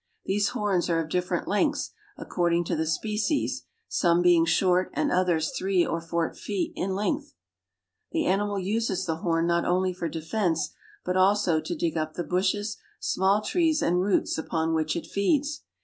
[0.25, 5.51] These horns are of different lengths, according to the species, some being short and others
[5.55, 7.35] three or four feet in length.
[8.11, 10.71] The animal uses the horn not only for de fense,
[11.05, 15.61] but also to dig up the bushes, small trees, and roots upon which it feeds.